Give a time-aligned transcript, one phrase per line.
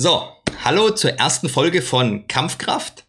[0.00, 0.28] So,
[0.62, 3.04] hallo zur ersten Folge von Kampfkraft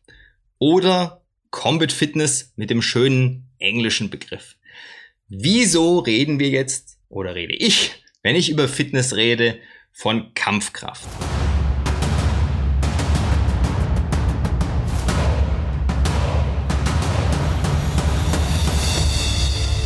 [0.58, 4.56] oder Combat Fitness mit dem schönen englischen Begriff.
[5.28, 7.92] Wieso reden wir jetzt oder rede ich,
[8.24, 9.60] wenn ich über Fitness rede,
[9.92, 11.08] von Kampfkraft?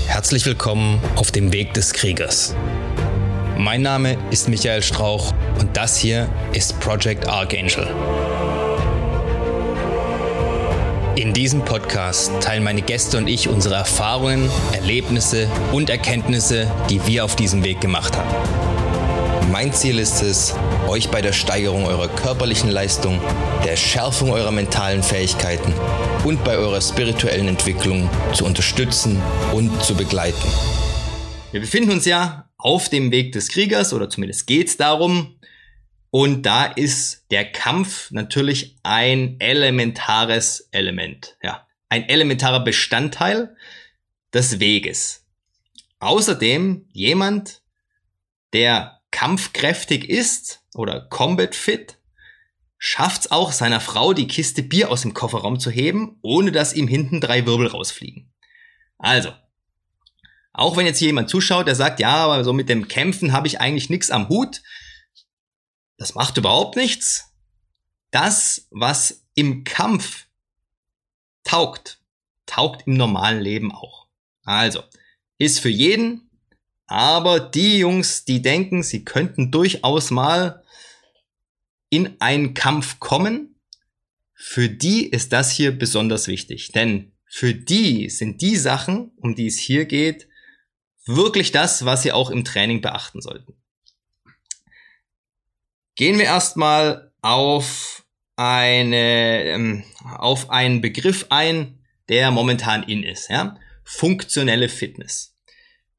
[0.07, 2.55] Herzlich willkommen auf dem Weg des Kriegers.
[3.57, 7.87] Mein Name ist Michael Strauch und das hier ist Project Archangel.
[11.15, 17.23] In diesem Podcast teilen meine Gäste und ich unsere Erfahrungen, Erlebnisse und Erkenntnisse, die wir
[17.23, 18.29] auf diesem Weg gemacht haben.
[19.51, 20.55] Mein Ziel ist es,
[20.87, 23.21] euch bei der Steigerung eurer körperlichen Leistung,
[23.63, 25.73] der Schärfung eurer mentalen Fähigkeiten
[26.23, 29.21] und bei eurer spirituellen Entwicklung zu unterstützen
[29.53, 30.47] und zu begleiten.
[31.51, 35.37] Wir befinden uns ja auf dem Weg des Kriegers oder zumindest geht's darum.
[36.09, 43.55] Und da ist der Kampf natürlich ein elementares Element, ja, ein elementarer Bestandteil
[44.33, 45.25] des Weges.
[45.99, 47.61] Außerdem jemand,
[48.53, 51.97] der kampfkräftig ist oder combat fit,
[52.77, 56.87] schafft's auch seiner Frau die Kiste Bier aus dem Kofferraum zu heben, ohne dass ihm
[56.87, 58.31] hinten drei Wirbel rausfliegen.
[58.97, 59.33] Also,
[60.53, 63.47] auch wenn jetzt hier jemand zuschaut, der sagt, ja, aber so mit dem Kämpfen habe
[63.47, 64.61] ich eigentlich nichts am Hut.
[65.97, 67.33] Das macht überhaupt nichts.
[68.11, 70.27] Das, was im Kampf
[71.43, 71.99] taugt,
[72.45, 74.07] taugt im normalen Leben auch.
[74.43, 74.83] Also,
[75.39, 76.29] ist für jeden,
[76.85, 80.63] aber die Jungs, die denken, sie könnten durchaus mal
[81.89, 83.55] in einen Kampf kommen,
[84.35, 86.71] für die ist das hier besonders wichtig.
[86.73, 90.27] Denn für die sind die Sachen, um die es hier geht,
[91.05, 93.55] wirklich das, was Sie auch im Training beachten sollten.
[95.95, 98.03] Gehen wir erstmal auf
[98.35, 99.83] eine, ähm,
[100.17, 101.79] auf einen Begriff ein,
[102.09, 103.57] der momentan in ist, ja?
[103.83, 105.35] Funktionelle Fitness.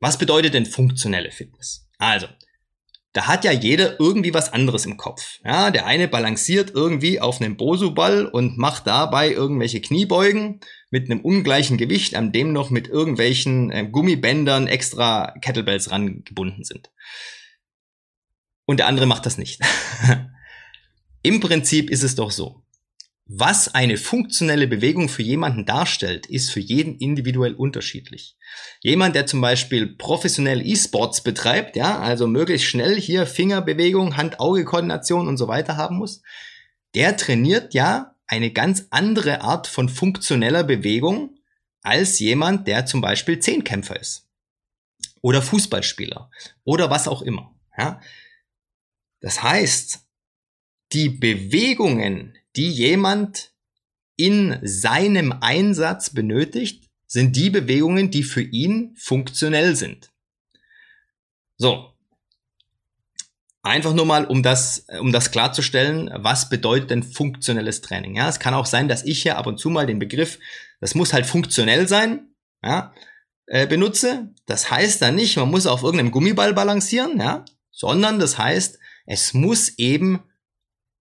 [0.01, 1.89] Was bedeutet denn funktionelle Fitness?
[1.99, 2.27] Also,
[3.13, 5.39] da hat ja jeder irgendwie was anderes im Kopf.
[5.45, 10.61] Ja, der eine balanciert irgendwie auf einem Bosu-Ball und macht dabei irgendwelche Kniebeugen
[10.95, 16.93] mit einem ungleichen Gewicht, an dem noch mit irgendwelchen äh, Gummibändern extra Kettlebells rangebunden sind.
[18.65, 19.61] Und der andere macht das nicht.
[21.25, 22.63] Im Prinzip ist es doch so.
[23.27, 28.37] Was eine funktionelle Bewegung für jemanden darstellt, ist für jeden individuell unterschiedlich.
[28.81, 35.39] Jemand, der zum Beispiel professionell E-Sports betreibt, ja, also möglichst schnell hier Fingerbewegung, Hand-Auge-Koordination und
[35.39, 36.23] so weiter haben muss,
[36.95, 41.39] der trainiert ja eine ganz andere Art von funktioneller Bewegung
[41.83, 44.29] als jemand, der zum Beispiel Zehnkämpfer ist.
[45.21, 46.31] Oder Fußballspieler.
[46.65, 47.55] Oder was auch immer.
[47.77, 48.01] Ja.
[49.21, 50.07] Das heißt,
[50.93, 53.53] die Bewegungen, die jemand
[54.17, 60.13] in seinem Einsatz benötigt, sind die Bewegungen, die für ihn funktionell sind.
[61.57, 61.94] So.
[63.65, 68.15] Einfach nur mal, um das, um das klarzustellen, was bedeutet denn funktionelles Training?
[68.15, 70.39] Ja, es kann auch sein, dass ich hier ab und zu mal den Begriff,
[70.81, 72.29] das muss halt funktionell sein,
[72.63, 72.93] ja,
[73.47, 74.35] äh, benutze.
[74.45, 79.33] Das heißt dann nicht, man muss auf irgendeinem Gummiball balancieren, ja, sondern das heißt, es
[79.33, 80.23] muss eben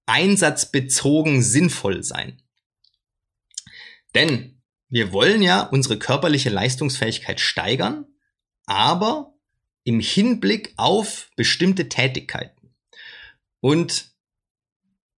[0.05, 2.41] einsatzbezogen sinnvoll sein.
[4.15, 8.05] Denn wir wollen ja unsere körperliche Leistungsfähigkeit steigern,
[8.67, 9.32] aber
[9.83, 12.73] im Hinblick auf bestimmte Tätigkeiten.
[13.59, 14.13] Und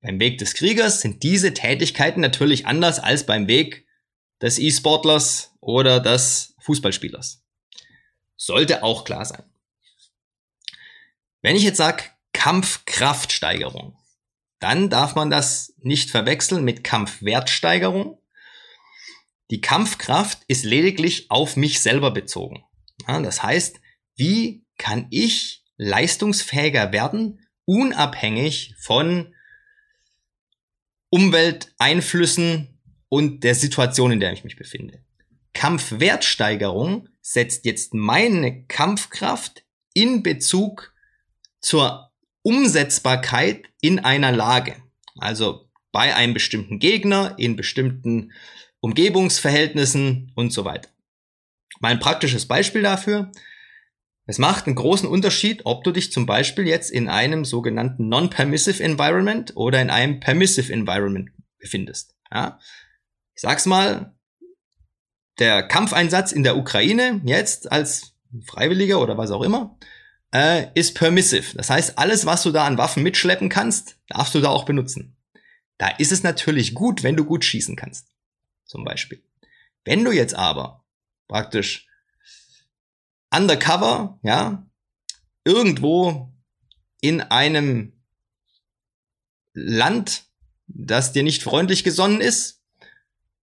[0.02, 3.88] beim Weg des Kriegers sind diese Tätigkeiten natürlich anders als beim Weg
[4.42, 7.44] des E-Sportlers oder des Fußballspielers.
[8.36, 9.44] Sollte auch klar sein.
[11.42, 12.04] Wenn ich jetzt sage
[12.34, 13.98] Kampfkraftsteigerung,
[14.60, 18.20] dann darf man das nicht verwechseln mit Kampfwertsteigerung.
[19.52, 22.64] Die Kampfkraft ist lediglich auf mich selber bezogen.
[23.08, 23.80] Das heißt,
[24.16, 29.34] wie kann ich leistungsfähiger werden, unabhängig von
[31.10, 32.80] Umwelteinflüssen
[33.10, 35.04] und der Situation, in der ich mich befinde.
[35.54, 39.64] Kampfwertsteigerung setzt jetzt meine Kampfkraft
[39.94, 40.94] in Bezug
[41.62, 44.76] zur Umsetzbarkeit in einer Lage.
[45.18, 48.34] Also bei einem bestimmten Gegner, in bestimmten
[48.82, 50.90] Umgebungsverhältnissen und so weiter.
[51.80, 53.32] Mein praktisches Beispiel dafür.
[54.26, 58.84] Es macht einen großen Unterschied, ob du dich zum Beispiel jetzt in einem sogenannten Non-Permissive
[58.84, 61.30] Environment oder in einem Permissive Environment
[61.60, 62.16] befindest.
[62.32, 62.60] Ja?
[63.36, 64.16] Ich sag's mal,
[65.38, 69.78] der Kampfeinsatz in der Ukraine jetzt als Freiwilliger oder was auch immer
[70.34, 71.56] äh, ist permissive.
[71.56, 75.16] Das heißt, alles, was du da an Waffen mitschleppen kannst, darfst du da auch benutzen.
[75.78, 78.08] Da ist es natürlich gut, wenn du gut schießen kannst.
[78.66, 79.24] Zum Beispiel.
[79.84, 80.84] Wenn du jetzt aber
[81.28, 81.88] praktisch
[83.36, 84.66] undercover, ja,
[85.44, 86.34] irgendwo
[87.02, 87.94] in einem
[89.54, 90.26] Land,
[90.68, 92.62] das dir nicht freundlich gesonnen ist,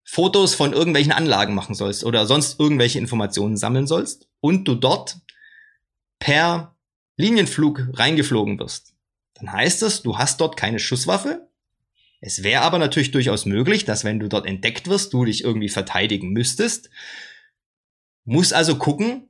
[0.04, 5.18] Fotos von irgendwelchen Anlagen machen sollst oder sonst irgendwelche Informationen sammeln sollst und du dort
[6.18, 6.76] per
[7.16, 8.94] Linienflug reingeflogen wirst,
[9.34, 11.48] dann heißt das, du hast dort keine Schusswaffe.
[12.20, 15.68] Es wäre aber natürlich durchaus möglich, dass wenn du dort entdeckt wirst, du dich irgendwie
[15.68, 16.90] verteidigen müsstest.
[18.24, 19.28] Muss also gucken,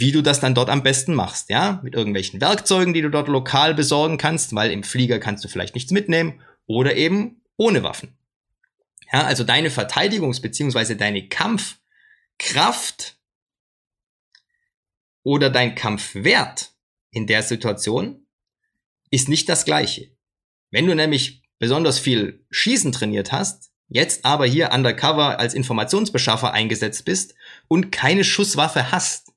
[0.00, 1.80] wie du das dann dort am besten machst, ja?
[1.82, 5.74] Mit irgendwelchen Werkzeugen, die du dort lokal besorgen kannst, weil im Flieger kannst du vielleicht
[5.74, 8.16] nichts mitnehmen oder eben ohne Waffen.
[9.12, 10.94] Ja, also deine Verteidigungs- bzw.
[10.94, 13.16] deine Kampfkraft
[15.22, 16.72] oder dein Kampfwert
[17.10, 18.26] in der Situation
[19.10, 20.10] ist nicht das gleiche.
[20.70, 27.04] Wenn du nämlich besonders viel Schießen trainiert hast, jetzt aber hier undercover als Informationsbeschaffer eingesetzt
[27.04, 27.34] bist
[27.68, 29.33] und keine Schusswaffe hast,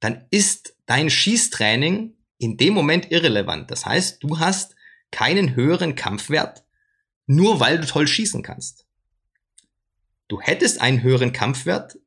[0.00, 3.70] dann ist dein Schießtraining in dem Moment irrelevant.
[3.70, 4.74] Das heißt, du hast
[5.10, 6.64] keinen höheren Kampfwert,
[7.26, 8.86] nur weil du toll schießen kannst.
[10.28, 11.98] Du hättest einen höheren Kampfwert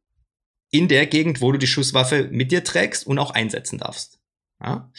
[0.69, 4.19] in der Gegend, wo du die Schusswaffe mit dir trägst und auch einsetzen darfst.
[4.61, 4.91] Ja?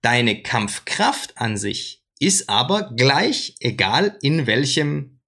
[0.00, 5.20] Deine Kampfkraft an sich ist aber gleich, egal in welchem,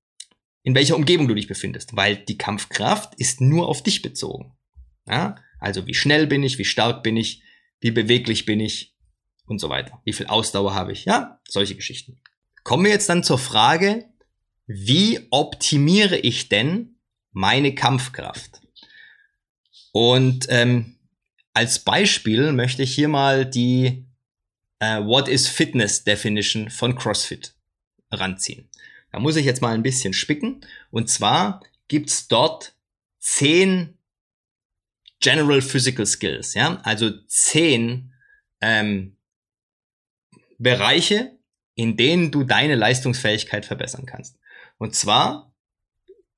[0.63, 4.53] in welcher Umgebung du dich befindest, weil die Kampfkraft ist nur auf dich bezogen.
[5.09, 5.37] Ja?
[5.61, 7.43] Also wie schnell bin ich, wie stark bin ich,
[7.81, 8.97] wie beweglich bin ich
[9.47, 10.01] und so weiter.
[10.05, 11.05] Wie viel Ausdauer habe ich?
[11.05, 12.21] Ja, solche Geschichten.
[12.65, 14.09] Kommen wir jetzt dann zur Frage,
[14.67, 16.97] wie optimiere ich denn
[17.33, 18.61] meine Kampfkraft?
[19.93, 20.97] Und ähm,
[21.53, 24.07] als Beispiel möchte ich hier mal die
[24.79, 27.55] äh, What is Fitness Definition von CrossFit
[28.13, 28.69] ranziehen.
[29.13, 30.61] Da muss ich jetzt mal ein bisschen spicken.
[30.91, 32.75] Und zwar gibt's dort
[33.19, 33.99] zehn
[35.21, 38.15] General Physical Skills, ja, also zehn
[38.61, 39.17] ähm,
[40.59, 41.39] Bereiche,
[41.75, 44.39] in denen du deine Leistungsfähigkeit verbessern kannst.
[44.79, 45.55] Und zwar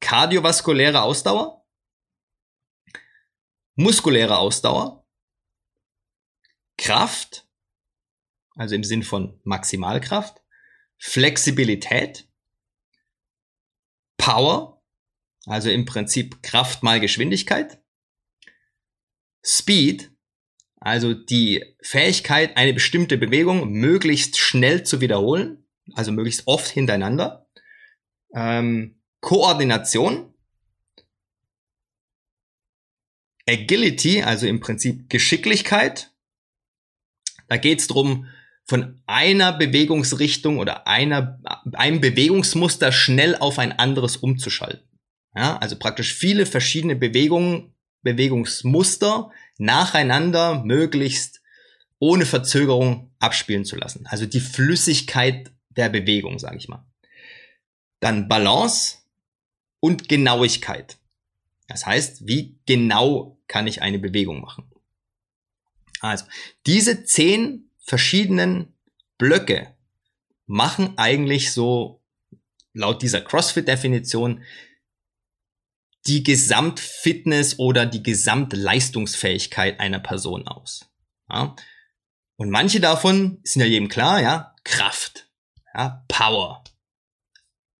[0.00, 1.64] kardiovaskuläre Ausdauer,
[3.74, 5.06] muskuläre Ausdauer,
[6.76, 7.48] Kraft,
[8.56, 10.42] also im Sinn von Maximalkraft,
[10.98, 12.28] Flexibilität,
[14.16, 14.82] Power,
[15.46, 17.81] also im Prinzip Kraft mal Geschwindigkeit,
[19.44, 20.10] Speed,
[20.80, 27.46] also die Fähigkeit, eine bestimmte Bewegung möglichst schnell zu wiederholen, also möglichst oft hintereinander.
[28.34, 30.34] Ähm, Koordination.
[33.48, 36.12] Agility, also im Prinzip Geschicklichkeit.
[37.48, 38.26] Da geht es darum,
[38.64, 41.40] von einer Bewegungsrichtung oder einer,
[41.72, 44.88] einem Bewegungsmuster schnell auf ein anderes umzuschalten.
[45.34, 51.40] Ja, also praktisch viele verschiedene Bewegungen Bewegungsmuster nacheinander möglichst
[51.98, 54.06] ohne Verzögerung abspielen zu lassen.
[54.06, 56.84] Also die Flüssigkeit der Bewegung, sage ich mal.
[58.00, 58.98] Dann Balance
[59.80, 60.98] und Genauigkeit.
[61.68, 64.64] Das heißt, wie genau kann ich eine Bewegung machen?
[66.00, 66.24] Also,
[66.66, 68.74] diese zehn verschiedenen
[69.18, 69.74] Blöcke
[70.46, 72.00] machen eigentlich so
[72.74, 74.42] laut dieser CrossFit-Definition
[76.06, 80.90] die Gesamtfitness oder die Gesamtleistungsfähigkeit einer Person aus.
[81.30, 81.54] Ja?
[82.36, 85.28] Und manche davon sind ja jedem klar, ja, Kraft,
[85.74, 86.64] ja, Power,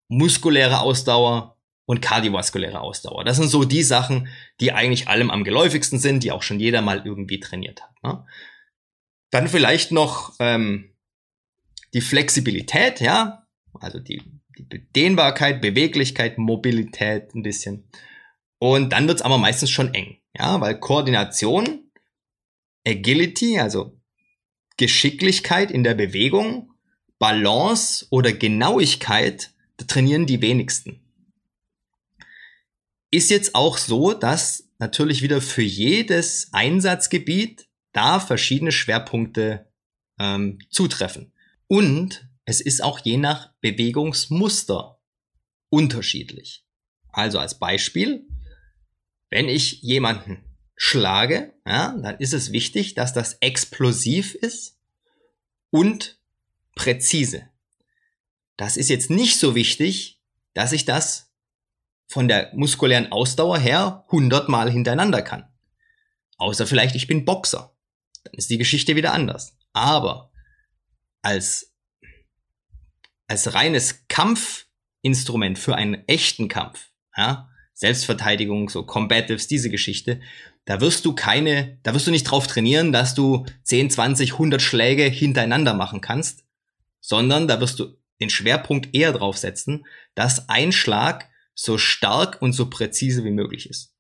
[0.08, 3.24] muskuläre Ausdauer und kardiovaskuläre Ausdauer.
[3.24, 4.28] Das sind so die Sachen,
[4.60, 8.02] die eigentlich allem am geläufigsten sind, die auch schon jeder mal irgendwie trainiert hat.
[8.02, 8.24] Ne?
[9.30, 10.94] Dann vielleicht noch ähm,
[11.92, 13.46] die Flexibilität, ja,
[13.80, 14.22] also die,
[14.56, 17.88] die Dehnbarkeit, Beweglichkeit, Mobilität ein bisschen.
[18.62, 20.18] Und dann wird's aber meistens schon eng.
[20.38, 21.90] Ja, weil Koordination,
[22.86, 24.00] Agility, also
[24.76, 26.72] Geschicklichkeit in der Bewegung,
[27.18, 29.50] Balance oder Genauigkeit,
[29.88, 31.00] trainieren die wenigsten.
[33.10, 39.66] Ist jetzt auch so, dass natürlich wieder für jedes Einsatzgebiet da verschiedene Schwerpunkte
[40.20, 41.32] ähm, zutreffen.
[41.66, 45.00] Und es ist auch je nach Bewegungsmuster
[45.68, 46.64] unterschiedlich.
[47.08, 48.28] Also als Beispiel,
[49.32, 50.44] wenn ich jemanden
[50.76, 54.78] schlage, ja, dann ist es wichtig, dass das explosiv ist
[55.70, 56.18] und
[56.74, 57.48] präzise.
[58.58, 60.20] Das ist jetzt nicht so wichtig,
[60.52, 61.32] dass ich das
[62.06, 65.48] von der muskulären Ausdauer her hundertmal hintereinander kann.
[66.36, 67.74] Außer vielleicht ich bin Boxer.
[68.24, 69.56] dann ist die Geschichte wieder anders.
[69.72, 70.30] Aber
[71.22, 71.72] als,
[73.28, 80.20] als reines Kampfinstrument für einen echten Kampf, ja, Selbstverteidigung, so Combatives, diese Geschichte,
[80.64, 84.62] da wirst du keine, da wirst du nicht drauf trainieren, dass du 10, 20, 100
[84.62, 86.44] Schläge hintereinander machen kannst,
[87.00, 92.52] sondern da wirst du den Schwerpunkt eher drauf setzen, dass ein Schlag so stark und
[92.52, 93.94] so präzise wie möglich ist.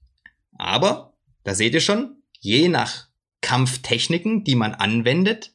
[0.56, 3.08] Aber, da seht ihr schon, je nach
[3.40, 5.52] Kampftechniken, die man anwendet,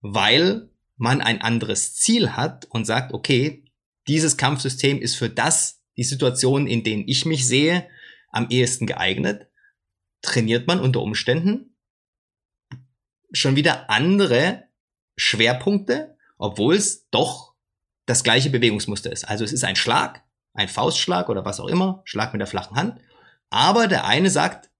[0.00, 3.64] weil man ein anderes Ziel hat und sagt, okay,
[4.06, 7.86] dieses Kampfsystem ist für das, die Situation, in denen ich mich sehe,
[8.30, 9.48] am ehesten geeignet,
[10.22, 11.76] trainiert man unter Umständen
[13.32, 14.64] schon wieder andere
[15.18, 17.54] Schwerpunkte, obwohl es doch
[18.06, 19.24] das gleiche Bewegungsmuster ist.
[19.28, 22.76] Also es ist ein Schlag, ein Faustschlag oder was auch immer, Schlag mit der flachen
[22.76, 22.98] Hand.
[23.50, 24.70] Aber der eine sagt,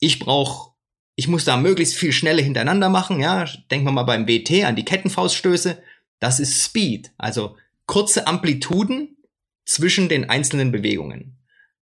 [0.00, 0.72] ich brauche,
[1.14, 3.20] ich muss da möglichst viel schneller hintereinander machen.
[3.20, 5.80] Ja, denken wir mal beim WT an die Kettenfauststöße.
[6.18, 9.16] Das ist Speed, also kurze Amplituden
[9.64, 11.38] zwischen den einzelnen Bewegungen.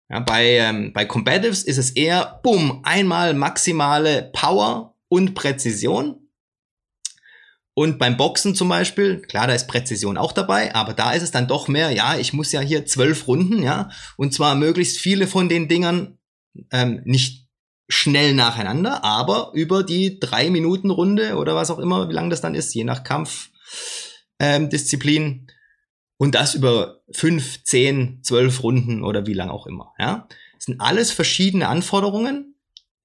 [0.09, 6.19] Ja, bei, ähm, bei Combatives ist es eher, bumm, einmal maximale Power und Präzision.
[7.75, 11.31] Und beim Boxen zum Beispiel, klar, da ist Präzision auch dabei, aber da ist es
[11.31, 15.27] dann doch mehr, ja, ich muss ja hier zwölf Runden, ja, und zwar möglichst viele
[15.27, 16.19] von den Dingern
[16.71, 17.49] ähm, nicht
[17.89, 22.43] schnell nacheinander, aber über die drei Minuten Runde oder was auch immer, wie lang das
[22.43, 25.23] dann ist, je nach Kampfdisziplin.
[25.23, 25.47] Ähm,
[26.23, 29.93] und das über fünf, zehn, zwölf Runden oder wie lang auch immer.
[29.99, 32.55] Ja, das sind alles verschiedene Anforderungen,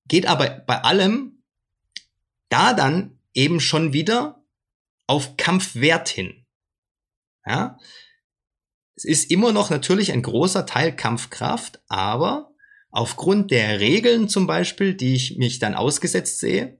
[0.07, 1.41] geht aber bei allem
[2.49, 4.45] da dann eben schon wieder
[5.07, 6.45] auf Kampfwert hin.
[7.43, 7.79] Ja,
[8.93, 12.51] es ist immer noch natürlich ein großer Teil Kampfkraft, aber
[12.91, 16.77] aufgrund der Regeln zum Beispiel, die ich mich dann ausgesetzt sehe,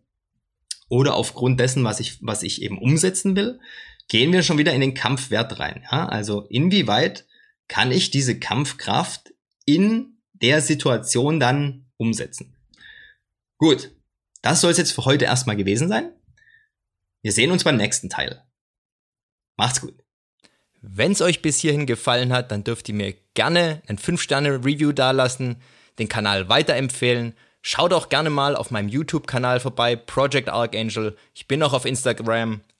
[0.87, 3.59] oder aufgrund dessen, was ich, was ich eben umsetzen will,
[4.07, 5.85] gehen wir schon wieder in den Kampfwert rein.
[5.91, 6.07] Ja?
[6.07, 7.27] Also inwieweit
[7.67, 9.33] kann ich diese Kampfkraft
[9.65, 12.55] in der Situation dann umsetzen?
[13.57, 13.91] Gut,
[14.41, 16.13] das soll es jetzt für heute erstmal gewesen sein.
[17.23, 18.43] Wir sehen uns beim nächsten Teil.
[19.57, 20.03] Macht's gut.
[20.81, 25.57] Wenn es euch bis hierhin gefallen hat, dann dürft ihr mir gerne ein 5-Sterne-Review dalassen,
[25.97, 27.33] den Kanal weiterempfehlen.
[27.63, 31.17] Schaut auch gerne mal auf meinem YouTube-Kanal vorbei, Project Archangel.
[31.33, 32.61] Ich bin auch auf Instagram,